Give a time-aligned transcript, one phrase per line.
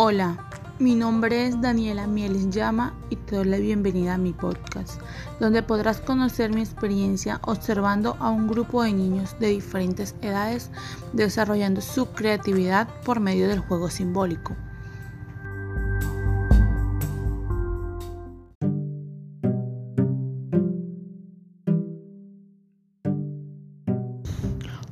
[0.00, 0.38] Hola,
[0.78, 5.00] mi nombre es Daniela Mieles Llama y te doy la bienvenida a mi podcast,
[5.40, 10.70] donde podrás conocer mi experiencia observando a un grupo de niños de diferentes edades
[11.14, 14.54] desarrollando su creatividad por medio del juego simbólico.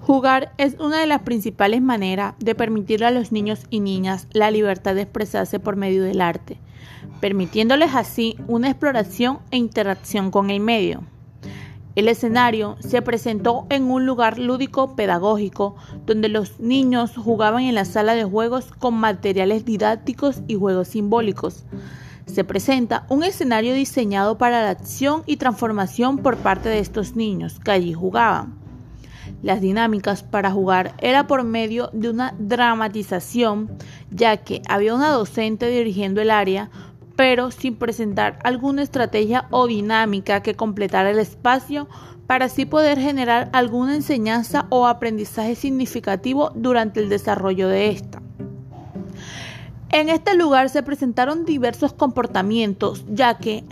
[0.07, 4.52] Jugar es una de las principales maneras de permitirle a los niños y niñas la
[4.52, 6.60] libertad de expresarse por medio del arte,
[7.20, 11.02] permitiéndoles así una exploración e interacción con el medio.
[11.96, 15.74] El escenario se presentó en un lugar lúdico pedagógico
[16.07, 21.65] donde los niños jugaban en la sala de juegos con materiales didácticos y juegos simbólicos.
[22.27, 27.59] Se presenta un escenario diseñado para la acción y transformación por parte de estos niños
[27.59, 28.66] que allí jugaban.
[29.43, 33.71] Las dinámicas para jugar era por medio de una dramatización,
[34.11, 36.71] ya que había una docente dirigiendo el área,
[37.16, 41.88] pero sin presentar alguna estrategia o dinámica que completara el espacio
[42.27, 48.21] para así poder generar alguna enseñanza o aprendizaje significativo durante el desarrollo de esta.
[49.90, 53.65] En este lugar se presentaron diversos comportamientos, ya que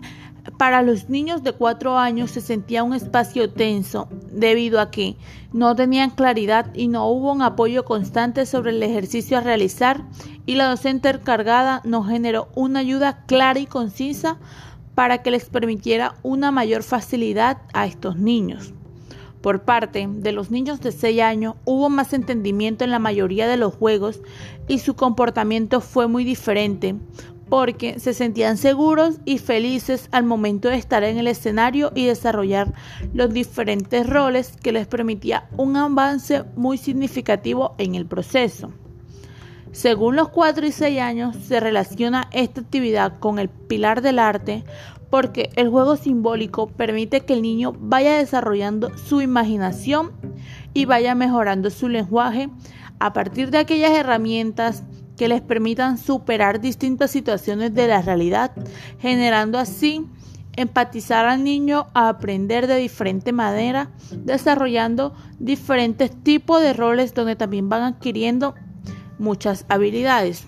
[0.59, 5.17] para los niños de 4 años se sentía un espacio tenso debido a que
[5.53, 10.05] no tenían claridad y no hubo un apoyo constante sobre el ejercicio a realizar
[10.47, 14.39] y la docente encargada no generó una ayuda clara y concisa
[14.95, 18.73] para que les permitiera una mayor facilidad a estos niños.
[19.41, 23.59] Por parte de los niños de 6 años hubo más entendimiento en la mayoría de
[23.59, 24.21] los juegos
[24.69, 26.97] y su comportamiento fue muy diferente,
[27.49, 32.73] porque se sentían seguros y felices al momento de estar en el escenario y desarrollar
[33.13, 38.73] los diferentes roles que les permitía un avance muy significativo en el proceso.
[39.73, 44.63] Según los 4 y 6 años se relaciona esta actividad con el pilar del arte
[45.11, 50.13] porque el juego simbólico permite que el niño vaya desarrollando su imaginación
[50.75, 52.49] y vaya mejorando su lenguaje
[52.99, 54.85] a partir de aquellas herramientas
[55.17, 58.53] que les permitan superar distintas situaciones de la realidad,
[58.99, 60.07] generando así
[60.57, 67.69] empatizar al niño a aprender de diferente manera, desarrollando diferentes tipos de roles donde también
[67.69, 68.55] van adquiriendo
[69.19, 70.45] muchas habilidades.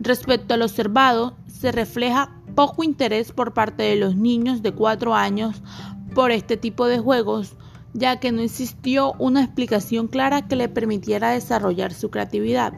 [0.00, 5.62] Respecto al observado, se refleja poco interés por parte de los niños de 4 años
[6.14, 7.56] por este tipo de juegos,
[7.92, 12.72] ya que no existió una explicación clara que le permitiera desarrollar su creatividad.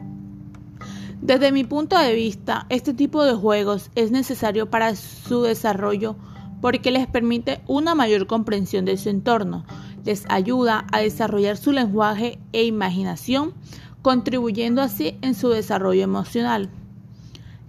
[1.21, 6.15] Desde mi punto de vista, este tipo de juegos es necesario para su desarrollo
[6.61, 9.63] porque les permite una mayor comprensión de su entorno,
[10.03, 13.53] les ayuda a desarrollar su lenguaje e imaginación,
[14.01, 16.71] contribuyendo así en su desarrollo emocional.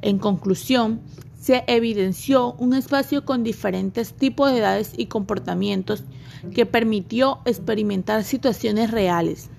[0.00, 1.02] En conclusión,
[1.38, 6.04] se evidenció un espacio con diferentes tipos de edades y comportamientos
[6.54, 9.50] que permitió experimentar situaciones reales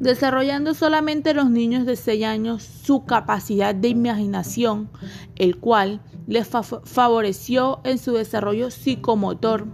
[0.00, 4.88] desarrollando solamente los niños de 6 años su capacidad de imaginación,
[5.36, 9.66] el cual les favoreció en su desarrollo psicomotor,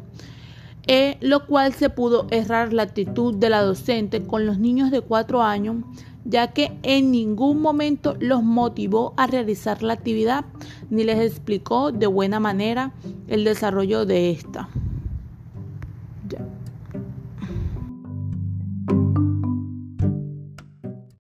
[0.89, 5.01] eh, lo cual se pudo errar la actitud de la docente con los niños de
[5.01, 5.77] 4 años,
[6.25, 10.45] ya que en ningún momento los motivó a realizar la actividad
[10.91, 12.93] ni les explicó de buena manera
[13.29, 14.69] el desarrollo de esta.